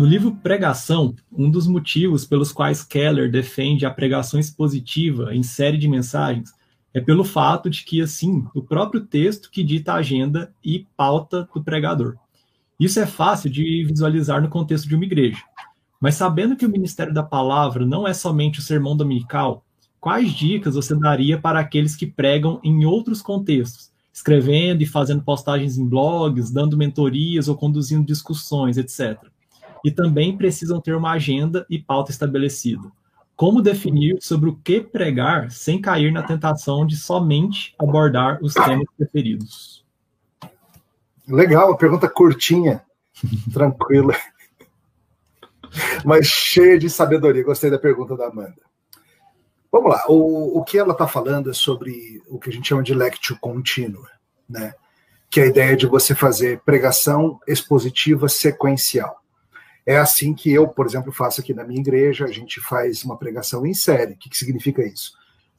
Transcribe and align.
No 0.00 0.06
livro 0.06 0.34
Pregação, 0.34 1.14
um 1.30 1.50
dos 1.50 1.66
motivos 1.66 2.24
pelos 2.24 2.52
quais 2.52 2.82
Keller 2.82 3.30
defende 3.30 3.84
a 3.84 3.90
pregação 3.90 4.40
expositiva 4.40 5.34
em 5.34 5.42
série 5.42 5.76
de 5.76 5.86
mensagens 5.86 6.54
é 6.94 7.02
pelo 7.02 7.22
fato 7.22 7.68
de 7.68 7.84
que, 7.84 8.00
assim, 8.00 8.46
o 8.54 8.62
próprio 8.62 9.02
texto 9.02 9.50
que 9.50 9.62
dita 9.62 9.92
a 9.92 9.96
agenda 9.96 10.54
e 10.64 10.86
pauta 10.96 11.46
do 11.54 11.62
pregador. 11.62 12.16
Isso 12.80 12.98
é 12.98 13.04
fácil 13.04 13.50
de 13.50 13.84
visualizar 13.84 14.40
no 14.40 14.48
contexto 14.48 14.88
de 14.88 14.94
uma 14.94 15.04
igreja. 15.04 15.42
Mas 16.00 16.14
sabendo 16.14 16.56
que 16.56 16.64
o 16.64 16.70
ministério 16.70 17.12
da 17.12 17.22
palavra 17.22 17.84
não 17.84 18.08
é 18.08 18.14
somente 18.14 18.58
o 18.58 18.62
sermão 18.62 18.96
dominical, 18.96 19.66
quais 20.00 20.32
dicas 20.32 20.76
você 20.76 20.98
daria 20.98 21.38
para 21.38 21.60
aqueles 21.60 21.94
que 21.94 22.06
pregam 22.06 22.58
em 22.64 22.86
outros 22.86 23.20
contextos, 23.20 23.90
escrevendo 24.10 24.80
e 24.80 24.86
fazendo 24.86 25.22
postagens 25.22 25.76
em 25.76 25.86
blogs, 25.86 26.50
dando 26.50 26.74
mentorias 26.74 27.48
ou 27.48 27.54
conduzindo 27.54 28.06
discussões, 28.06 28.78
etc. 28.78 29.29
E 29.84 29.90
também 29.90 30.36
precisam 30.36 30.80
ter 30.80 30.94
uma 30.94 31.12
agenda 31.12 31.66
e 31.68 31.78
pauta 31.78 32.10
estabelecida. 32.10 32.90
Como 33.36 33.62
definir 33.62 34.18
sobre 34.20 34.50
o 34.50 34.56
que 34.56 34.80
pregar 34.80 35.50
sem 35.50 35.80
cair 35.80 36.12
na 36.12 36.22
tentação 36.22 36.86
de 36.86 36.96
somente 36.96 37.74
abordar 37.78 38.38
os 38.42 38.52
temas 38.52 38.86
preferidos? 38.96 39.84
Legal, 41.26 41.76
pergunta 41.76 42.08
curtinha, 42.08 42.82
tranquila, 43.52 44.14
mas 46.04 46.26
cheia 46.26 46.78
de 46.78 46.90
sabedoria. 46.90 47.44
Gostei 47.44 47.70
da 47.70 47.78
pergunta 47.78 48.16
da 48.16 48.26
Amanda. 48.26 48.60
Vamos 49.72 49.90
lá, 49.90 50.04
o, 50.08 50.58
o 50.58 50.64
que 50.64 50.76
ela 50.76 50.92
está 50.92 51.06
falando 51.06 51.48
é 51.48 51.54
sobre 51.54 52.20
o 52.28 52.38
que 52.38 52.50
a 52.50 52.52
gente 52.52 52.68
chama 52.68 52.82
de 52.82 52.92
lectio 52.92 53.38
contínua, 53.40 54.08
né? 54.48 54.74
que 55.30 55.40
é 55.40 55.44
a 55.44 55.46
ideia 55.46 55.76
de 55.76 55.86
você 55.86 56.12
fazer 56.12 56.60
pregação 56.60 57.38
expositiva 57.46 58.28
sequencial. 58.28 59.19
É 59.86 59.96
assim 59.96 60.34
que 60.34 60.52
eu, 60.52 60.68
por 60.68 60.86
exemplo, 60.86 61.12
faço 61.12 61.40
aqui 61.40 61.54
na 61.54 61.64
minha 61.64 61.80
igreja, 61.80 62.24
a 62.24 62.32
gente 62.32 62.60
faz 62.60 63.04
uma 63.04 63.16
pregação 63.16 63.66
em 63.66 63.74
série. 63.74 64.12
O 64.12 64.16
que, 64.16 64.28
que 64.28 64.36
significa 64.36 64.84
isso? 64.84 65.12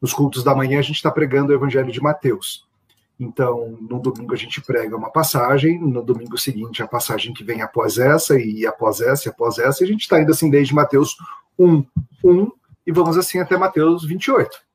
Nos 0.00 0.12
cultos 0.12 0.44
da 0.44 0.54
manhã 0.54 0.78
a 0.78 0.82
gente 0.82 0.96
está 0.96 1.10
pregando 1.10 1.52
o 1.52 1.54
Evangelho 1.54 1.90
de 1.90 2.00
Mateus. 2.00 2.66
Então, 3.18 3.76
no 3.80 3.98
domingo 3.98 4.32
a 4.32 4.36
gente 4.36 4.60
prega 4.60 4.96
uma 4.96 5.10
passagem, 5.10 5.80
no 5.80 6.02
domingo 6.02 6.38
seguinte 6.38 6.82
a 6.82 6.86
passagem 6.86 7.34
que 7.34 7.42
vem 7.42 7.62
após 7.62 7.98
essa, 7.98 8.38
e 8.38 8.64
após 8.64 9.00
essa, 9.00 9.28
e 9.28 9.30
após 9.30 9.58
essa, 9.58 9.82
e 9.82 9.86
a 9.86 9.88
gente 9.88 10.02
está 10.02 10.20
indo 10.20 10.30
assim 10.30 10.48
desde 10.48 10.72
Mateus 10.72 11.16
1, 11.58 11.84
1, 12.22 12.52
e 12.86 12.92
vamos 12.92 13.18
assim 13.18 13.40
até 13.40 13.56
Mateus 13.56 14.04
28. 14.06 14.68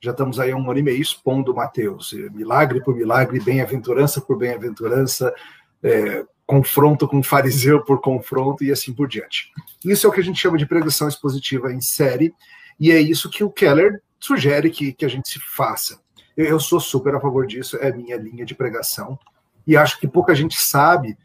Já 0.00 0.12
estamos 0.12 0.38
aí 0.38 0.52
há 0.52 0.56
um 0.56 0.70
ano 0.70 0.78
e 0.78 0.82
meio 0.82 1.02
expondo 1.02 1.54
Mateus, 1.54 2.14
milagre 2.32 2.80
por 2.80 2.94
milagre, 2.94 3.40
bem-aventurança 3.40 4.20
por 4.20 4.38
bem-aventurança, 4.38 5.34
é, 5.82 6.24
confronto 6.50 7.06
com 7.06 7.22
fariseu 7.22 7.84
por 7.84 8.00
confronto 8.00 8.64
e 8.64 8.72
assim 8.72 8.92
por 8.92 9.06
diante. 9.06 9.52
Isso 9.84 10.04
é 10.04 10.10
o 10.10 10.12
que 10.12 10.18
a 10.18 10.24
gente 10.24 10.40
chama 10.40 10.58
de 10.58 10.66
pregação 10.66 11.06
expositiva 11.06 11.72
em 11.72 11.80
série, 11.80 12.34
e 12.78 12.90
é 12.90 13.00
isso 13.00 13.30
que 13.30 13.44
o 13.44 13.50
Keller 13.50 14.02
sugere 14.18 14.68
que, 14.68 14.92
que 14.92 15.04
a 15.04 15.08
gente 15.08 15.28
se 15.28 15.38
faça. 15.38 16.00
Eu 16.36 16.58
sou 16.58 16.80
super 16.80 17.14
a 17.14 17.20
favor 17.20 17.46
disso, 17.46 17.78
é 17.80 17.92
minha 17.92 18.16
linha 18.16 18.44
de 18.44 18.56
pregação. 18.56 19.16
E 19.64 19.76
acho 19.76 20.00
que 20.00 20.08
pouca 20.08 20.34
gente 20.34 20.60
sabe, 20.60 21.16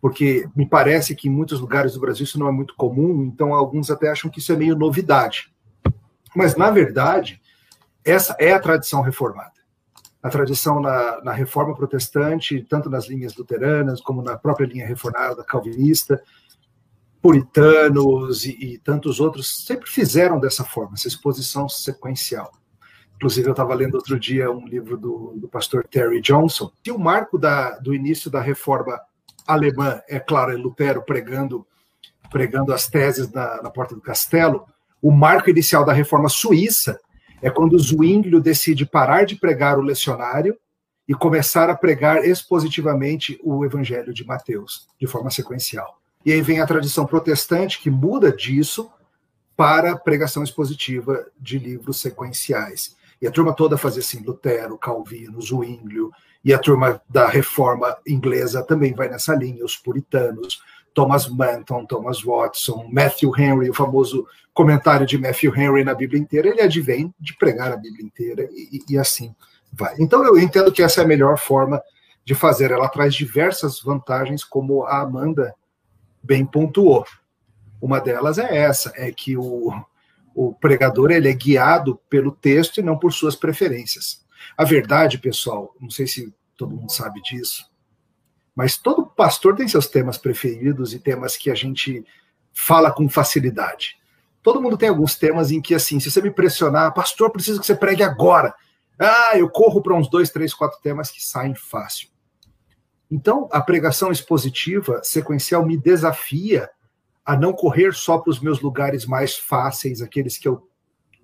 porque 0.00 0.48
me 0.54 0.64
parece 0.64 1.16
que 1.16 1.26
em 1.26 1.32
muitos 1.32 1.58
lugares 1.58 1.94
do 1.94 2.00
Brasil 2.00 2.22
isso 2.22 2.38
não 2.38 2.46
é 2.46 2.52
muito 2.52 2.76
comum, 2.76 3.24
então 3.24 3.54
alguns 3.54 3.90
até 3.90 4.08
acham 4.08 4.30
que 4.30 4.38
isso 4.38 4.52
é 4.52 4.56
meio 4.56 4.76
novidade. 4.76 5.52
Mas, 6.32 6.54
na 6.54 6.70
verdade, 6.70 7.42
essa 8.04 8.36
é 8.38 8.52
a 8.52 8.60
tradição 8.60 9.02
reformada. 9.02 9.63
A 10.24 10.30
tradição 10.30 10.80
na, 10.80 11.20
na 11.22 11.32
reforma 11.32 11.74
protestante, 11.74 12.64
tanto 12.66 12.88
nas 12.88 13.06
linhas 13.06 13.36
luteranas, 13.36 14.00
como 14.00 14.22
na 14.22 14.38
própria 14.38 14.66
linha 14.66 14.86
reformada 14.86 15.44
calvinista, 15.44 16.18
puritanos 17.20 18.46
e, 18.46 18.56
e 18.58 18.78
tantos 18.78 19.20
outros 19.20 19.66
sempre 19.66 19.86
fizeram 19.86 20.40
dessa 20.40 20.64
forma, 20.64 20.94
essa 20.94 21.08
exposição 21.08 21.68
sequencial. 21.68 22.50
Inclusive, 23.16 23.48
eu 23.48 23.52
estava 23.52 23.74
lendo 23.74 23.96
outro 23.96 24.18
dia 24.18 24.50
um 24.50 24.66
livro 24.66 24.96
do, 24.96 25.34
do 25.36 25.46
pastor 25.46 25.86
Terry 25.86 26.22
Johnson. 26.22 26.72
E 26.86 26.90
o 26.90 26.98
marco 26.98 27.38
da, 27.38 27.78
do 27.78 27.94
início 27.94 28.30
da 28.30 28.40
reforma 28.40 28.98
alemã, 29.46 30.00
é 30.08 30.18
claro, 30.18 30.52
é 30.52 30.56
Lutero 30.56 31.02
pregando, 31.02 31.66
pregando 32.30 32.72
as 32.72 32.88
teses 32.88 33.30
na, 33.30 33.60
na 33.62 33.68
porta 33.68 33.94
do 33.94 34.00
castelo. 34.00 34.66
O 35.02 35.10
marco 35.10 35.50
inicial 35.50 35.84
da 35.84 35.92
reforma 35.92 36.30
suíça 36.30 36.98
é 37.44 37.50
quando 37.50 37.78
Zwinglio 37.78 38.40
decide 38.40 38.86
parar 38.86 39.26
de 39.26 39.36
pregar 39.36 39.78
o 39.78 39.82
lecionário 39.82 40.56
e 41.06 41.12
começar 41.12 41.68
a 41.68 41.76
pregar 41.76 42.24
expositivamente 42.24 43.38
o 43.44 43.66
Evangelho 43.66 44.14
de 44.14 44.24
Mateus, 44.24 44.88
de 44.98 45.06
forma 45.06 45.30
sequencial. 45.30 46.00
E 46.24 46.32
aí 46.32 46.40
vem 46.40 46.60
a 46.60 46.66
tradição 46.66 47.04
protestante 47.04 47.78
que 47.82 47.90
muda 47.90 48.32
disso 48.34 48.90
para 49.54 49.94
pregação 49.94 50.42
expositiva 50.42 51.26
de 51.38 51.58
livros 51.58 52.00
sequenciais. 52.00 52.96
E 53.20 53.26
a 53.26 53.30
turma 53.30 53.52
toda 53.52 53.76
fazia 53.76 54.00
assim, 54.00 54.24
Lutero, 54.24 54.78
Calvino, 54.78 55.38
Zwinglio, 55.42 56.10
e 56.42 56.54
a 56.54 56.58
turma 56.58 57.02
da 57.06 57.28
reforma 57.28 57.94
inglesa 58.06 58.62
também 58.62 58.94
vai 58.94 59.10
nessa 59.10 59.34
linha, 59.34 59.66
os 59.66 59.76
puritanos, 59.76 60.62
Thomas 60.94 61.28
Manton, 61.28 61.84
Thomas 61.84 62.22
Watson, 62.22 62.88
Matthew 62.90 63.32
Henry, 63.36 63.68
o 63.68 63.74
famoso 63.74 64.26
comentário 64.54 65.04
de 65.04 65.18
Matthew 65.18 65.54
Henry 65.54 65.84
na 65.84 65.92
Bíblia 65.92 66.20
inteira, 66.20 66.48
ele 66.48 66.62
advém 66.62 67.12
de 67.18 67.36
pregar 67.36 67.72
a 67.72 67.76
Bíblia 67.76 68.06
inteira 68.06 68.48
e, 68.52 68.80
e 68.88 68.96
assim 68.96 69.34
vai. 69.72 69.96
Então 69.98 70.24
eu 70.24 70.38
entendo 70.38 70.70
que 70.70 70.82
essa 70.82 71.00
é 71.00 71.04
a 71.04 71.08
melhor 71.08 71.36
forma 71.36 71.82
de 72.24 72.34
fazer. 72.34 72.70
Ela 72.70 72.88
traz 72.88 73.14
diversas 73.14 73.80
vantagens, 73.80 74.44
como 74.44 74.84
a 74.84 75.00
Amanda 75.00 75.52
bem 76.22 76.46
pontuou. 76.46 77.04
Uma 77.80 78.00
delas 78.00 78.38
é 78.38 78.56
essa, 78.56 78.92
é 78.94 79.10
que 79.10 79.36
o, 79.36 79.74
o 80.34 80.54
pregador 80.54 81.10
ele 81.10 81.28
é 81.28 81.34
guiado 81.34 82.00
pelo 82.08 82.30
texto 82.30 82.78
e 82.78 82.82
não 82.82 82.96
por 82.96 83.12
suas 83.12 83.34
preferências. 83.34 84.24
A 84.56 84.64
verdade, 84.64 85.18
pessoal, 85.18 85.74
não 85.80 85.90
sei 85.90 86.06
se 86.06 86.32
todo 86.56 86.74
mundo 86.74 86.92
sabe 86.92 87.20
disso, 87.20 87.68
mas 88.54 88.76
todo 88.76 89.06
pastor 89.06 89.56
tem 89.56 89.66
seus 89.66 89.86
temas 89.86 90.16
preferidos 90.16 90.94
e 90.94 90.98
temas 90.98 91.36
que 91.36 91.50
a 91.50 91.54
gente 91.54 92.04
fala 92.52 92.92
com 92.92 93.08
facilidade. 93.08 93.96
Todo 94.42 94.60
mundo 94.60 94.76
tem 94.76 94.88
alguns 94.88 95.16
temas 95.16 95.50
em 95.50 95.60
que, 95.60 95.74
assim, 95.74 95.98
se 95.98 96.10
você 96.10 96.20
me 96.20 96.30
pressionar, 96.30 96.92
pastor, 96.94 97.30
preciso 97.30 97.60
que 97.60 97.66
você 97.66 97.74
pregue 97.74 98.02
agora. 98.02 98.54
Ah, 98.98 99.32
eu 99.36 99.48
corro 99.48 99.82
para 99.82 99.94
uns 99.94 100.08
dois, 100.08 100.30
três, 100.30 100.54
quatro 100.54 100.78
temas 100.80 101.10
que 101.10 101.24
saem 101.24 101.54
fácil. 101.54 102.08
Então, 103.10 103.48
a 103.50 103.60
pregação 103.60 104.12
expositiva, 104.12 105.00
sequencial, 105.02 105.64
me 105.64 105.76
desafia 105.76 106.68
a 107.24 107.36
não 107.36 107.52
correr 107.52 107.94
só 107.94 108.18
para 108.18 108.30
os 108.30 108.38
meus 108.38 108.60
lugares 108.60 109.06
mais 109.06 109.34
fáceis, 109.34 110.02
aqueles 110.02 110.36
que 110.36 110.46
eu 110.46 110.68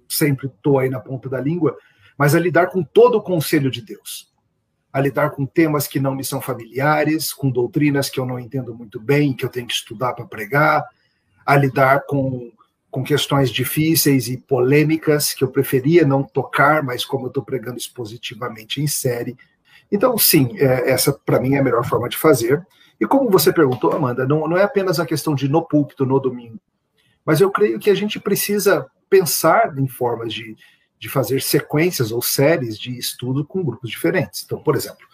sempre 0.08 0.46
estou 0.46 0.78
aí 0.78 0.88
na 0.88 0.98
ponta 0.98 1.28
da 1.28 1.40
língua, 1.40 1.76
mas 2.16 2.34
a 2.34 2.40
lidar 2.40 2.68
com 2.68 2.82
todo 2.82 3.16
o 3.16 3.22
conselho 3.22 3.70
de 3.70 3.82
Deus. 3.82 4.29
A 4.92 5.00
lidar 5.00 5.30
com 5.30 5.46
temas 5.46 5.86
que 5.86 6.00
não 6.00 6.14
me 6.14 6.24
são 6.24 6.40
familiares, 6.40 7.32
com 7.32 7.50
doutrinas 7.50 8.08
que 8.08 8.18
eu 8.18 8.26
não 8.26 8.38
entendo 8.38 8.74
muito 8.74 8.98
bem, 8.98 9.32
que 9.32 9.44
eu 9.44 9.48
tenho 9.48 9.66
que 9.66 9.74
estudar 9.74 10.14
para 10.14 10.26
pregar, 10.26 10.84
a 11.46 11.56
lidar 11.56 12.04
com, 12.06 12.50
com 12.90 13.04
questões 13.04 13.50
difíceis 13.50 14.28
e 14.28 14.36
polêmicas 14.36 15.32
que 15.32 15.44
eu 15.44 15.48
preferia 15.48 16.04
não 16.04 16.22
tocar, 16.22 16.82
mas 16.82 17.04
como 17.04 17.26
eu 17.26 17.28
estou 17.28 17.44
pregando 17.44 17.78
expositivamente 17.78 18.82
em 18.82 18.86
série. 18.86 19.36
Então, 19.92 20.16
sim, 20.18 20.56
é, 20.58 20.90
essa 20.90 21.12
para 21.12 21.40
mim 21.40 21.54
é 21.54 21.58
a 21.58 21.64
melhor 21.64 21.84
forma 21.84 22.08
de 22.08 22.16
fazer. 22.16 22.64
E 23.00 23.06
como 23.06 23.30
você 23.30 23.52
perguntou, 23.52 23.92
Amanda, 23.92 24.26
não, 24.26 24.46
não 24.46 24.56
é 24.56 24.62
apenas 24.62 25.00
a 25.00 25.06
questão 25.06 25.34
de 25.34 25.48
no 25.48 25.62
púlpito, 25.62 26.04
no 26.04 26.20
domingo, 26.20 26.60
mas 27.24 27.40
eu 27.40 27.50
creio 27.50 27.78
que 27.78 27.90
a 27.90 27.94
gente 27.94 28.18
precisa 28.18 28.86
pensar 29.08 29.76
em 29.78 29.88
formas 29.88 30.32
de, 30.32 30.56
de 31.00 31.08
fazer 31.08 31.40
sequências 31.40 32.12
ou 32.12 32.20
séries 32.20 32.78
de 32.78 32.96
estudo 32.96 33.44
com 33.44 33.64
grupos 33.64 33.90
diferentes. 33.90 34.42
Então, 34.44 34.62
por 34.62 34.76
exemplo, 34.76 35.06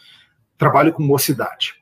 trabalho 0.58 0.92
com 0.92 1.02
mocidade. 1.02 1.74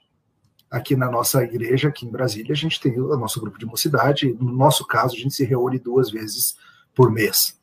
Aqui 0.70 0.94
na 0.94 1.11
nossa 1.11 1.43
igreja, 1.43 1.88
aqui 1.88 2.05
em 2.05 2.11
Brasília, 2.11 2.52
a 2.52 2.56
gente 2.56 2.81
tem 2.81 3.00
o 3.00 3.17
nosso 3.17 3.40
grupo 3.40 3.58
de 3.58 3.64
mocidade. 3.64 4.37
No 4.38 4.52
nosso 4.52 4.87
caso, 4.87 5.14
a 5.14 5.19
gente 5.19 5.34
se 5.34 5.44
reúne 5.44 5.79
duas 5.79 6.11
vezes 6.11 6.56
por 6.94 7.11
mês. 7.11 7.58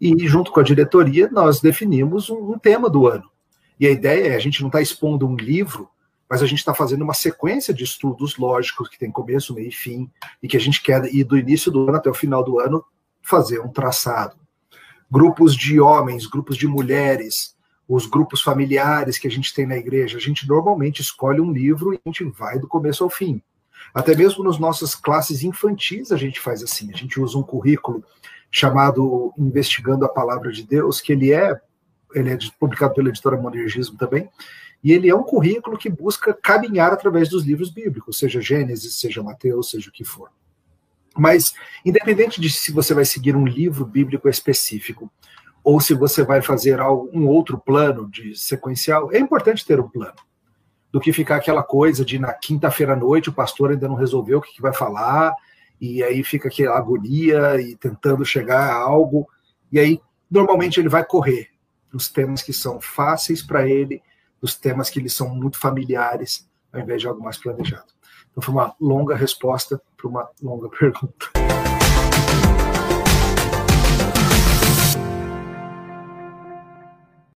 E, 0.00 0.26
junto 0.26 0.50
com 0.50 0.60
a 0.60 0.64
diretoria, 0.64 1.28
nós 1.30 1.60
definimos 1.60 2.28
um, 2.28 2.52
um 2.52 2.58
tema 2.58 2.90
do 2.90 3.06
ano. 3.06 3.30
E 3.78 3.86
a 3.86 3.90
ideia 3.90 4.32
é: 4.32 4.34
a 4.34 4.40
gente 4.40 4.60
não 4.60 4.68
está 4.68 4.80
expondo 4.80 5.26
um 5.26 5.36
livro 5.36 5.88
mas 6.28 6.42
a 6.42 6.46
gente 6.46 6.58
está 6.58 6.74
fazendo 6.74 7.02
uma 7.02 7.14
sequência 7.14 7.72
de 7.72 7.84
estudos 7.84 8.36
lógicos 8.36 8.88
que 8.88 8.98
tem 8.98 9.10
começo, 9.10 9.54
meio 9.54 9.68
e 9.68 9.72
fim, 9.72 10.10
e 10.42 10.48
que 10.48 10.56
a 10.56 10.60
gente 10.60 10.82
quer 10.82 11.04
ir 11.14 11.24
do 11.24 11.38
início 11.38 11.70
do 11.70 11.88
ano 11.88 11.96
até 11.96 12.10
o 12.10 12.14
final 12.14 12.42
do 12.42 12.58
ano 12.58 12.84
fazer 13.22 13.60
um 13.60 13.68
traçado. 13.68 14.36
Grupos 15.10 15.54
de 15.54 15.80
homens, 15.80 16.26
grupos 16.26 16.56
de 16.56 16.66
mulheres, 16.66 17.54
os 17.88 18.06
grupos 18.06 18.40
familiares 18.40 19.18
que 19.18 19.28
a 19.28 19.30
gente 19.30 19.54
tem 19.54 19.66
na 19.66 19.76
igreja, 19.76 20.16
a 20.16 20.20
gente 20.20 20.48
normalmente 20.48 21.00
escolhe 21.00 21.40
um 21.40 21.52
livro 21.52 21.92
e 21.92 22.00
a 22.04 22.08
gente 22.08 22.24
vai 22.24 22.58
do 22.58 22.66
começo 22.66 23.04
ao 23.04 23.10
fim. 23.10 23.42
Até 23.92 24.14
mesmo 24.16 24.42
nas 24.42 24.58
nossas 24.58 24.94
classes 24.94 25.42
infantis 25.42 26.10
a 26.10 26.16
gente 26.16 26.40
faz 26.40 26.62
assim, 26.62 26.90
a 26.92 26.96
gente 26.96 27.20
usa 27.20 27.36
um 27.36 27.42
currículo 27.42 28.02
chamado 28.50 29.32
Investigando 29.36 30.04
a 30.04 30.08
Palavra 30.08 30.50
de 30.50 30.62
Deus, 30.62 31.00
que 31.00 31.12
ele 31.12 31.32
é, 31.32 31.60
ele 32.14 32.30
é 32.30 32.38
publicado 32.58 32.94
pela 32.94 33.08
editora 33.08 33.36
Monergismo 33.36 33.98
também, 33.98 34.28
e 34.82 34.92
ele 34.92 35.08
é 35.08 35.14
um 35.14 35.22
currículo 35.22 35.76
que 35.76 35.88
busca 35.88 36.32
caminhar 36.32 36.92
através 36.92 37.28
dos 37.28 37.44
livros 37.44 37.70
bíblicos, 37.70 38.18
seja 38.18 38.40
Gênesis, 38.40 38.98
seja 38.98 39.22
Mateus, 39.22 39.70
seja 39.70 39.88
o 39.88 39.92
que 39.92 40.04
for. 40.04 40.30
Mas, 41.16 41.54
independente 41.84 42.40
de 42.40 42.50
se 42.50 42.72
você 42.72 42.92
vai 42.92 43.04
seguir 43.04 43.36
um 43.36 43.46
livro 43.46 43.84
bíblico 43.84 44.28
específico 44.28 45.10
ou 45.62 45.80
se 45.80 45.94
você 45.94 46.22
vai 46.22 46.42
fazer 46.42 46.80
um 46.80 47.26
outro 47.26 47.58
plano 47.58 48.10
de 48.10 48.36
sequencial, 48.36 49.10
é 49.12 49.18
importante 49.18 49.64
ter 49.64 49.80
um 49.80 49.88
plano. 49.88 50.16
Do 50.92 51.00
que 51.00 51.12
ficar 51.12 51.36
aquela 51.36 51.62
coisa 51.62 52.04
de 52.04 52.18
na 52.18 52.32
quinta-feira 52.32 52.92
à 52.92 52.96
noite 52.96 53.30
o 53.30 53.32
pastor 53.32 53.70
ainda 53.70 53.88
não 53.88 53.94
resolveu 53.94 54.38
o 54.38 54.42
que, 54.42 54.54
que 54.54 54.62
vai 54.62 54.74
falar, 54.74 55.34
e 55.80 56.02
aí 56.02 56.22
fica 56.22 56.48
aquela 56.48 56.76
agonia 56.76 57.60
e 57.60 57.74
tentando 57.76 58.24
chegar 58.24 58.70
a 58.70 58.74
algo, 58.74 59.26
e 59.72 59.80
aí 59.80 60.00
normalmente 60.30 60.78
ele 60.78 60.88
vai 60.88 61.04
correr 61.04 61.48
nos 61.92 62.08
temas 62.08 62.42
que 62.42 62.52
são 62.52 62.80
fáceis 62.80 63.42
para 63.42 63.68
ele, 63.68 64.02
nos 64.42 64.54
temas 64.54 64.90
que 64.90 65.00
lhe 65.00 65.08
são 65.08 65.28
muito 65.28 65.58
familiares, 65.58 66.48
ao 66.74 66.80
invés 66.80 67.00
de 67.00 67.08
algo 67.08 67.22
mais 67.22 67.38
planejado. 67.38 67.86
Então 68.30 68.42
foi 68.42 68.54
uma 68.54 68.74
longa 68.80 69.14
resposta 69.14 69.80
para 69.96 70.08
uma 70.08 70.28
longa 70.42 70.68
pergunta. 70.76 71.30